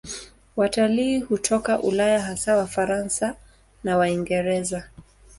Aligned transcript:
Watalii 0.55 1.19
hutoka 1.19 1.79
Ulaya, 1.79 2.21
hasa 2.21 2.57
Wafaransa 2.57 3.35
na 3.83 3.97
Waingereza. 3.97 4.83